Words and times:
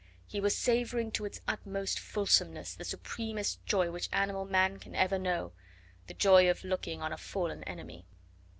He 0.25 0.41
was 0.41 0.55
savouring 0.57 1.11
to 1.11 1.25
its 1.25 1.41
utmost 1.47 1.99
fulsomeness 1.99 2.73
the 2.73 2.83
supremest 2.83 3.63
joy 3.67 3.91
which 3.91 4.09
animal 4.11 4.45
man 4.45 4.79
can 4.79 4.95
ever 4.95 5.19
know 5.19 5.51
the 6.07 6.15
joy 6.15 6.49
of 6.49 6.63
looking 6.63 7.03
on 7.03 7.13
a 7.13 7.17
fallen 7.17 7.63
enemy. 7.65 8.07